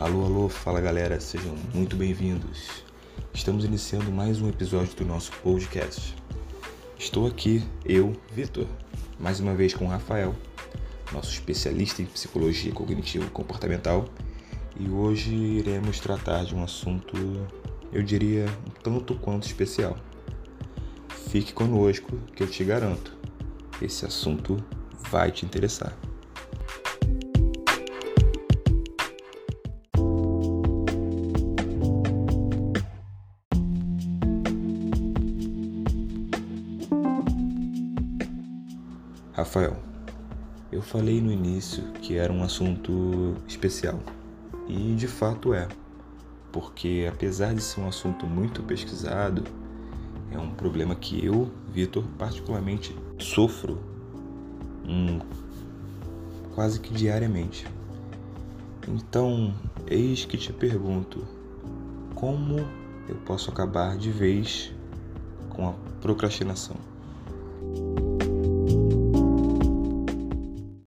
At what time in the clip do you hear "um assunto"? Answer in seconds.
16.54-17.14, 42.32-43.36, 47.80-48.26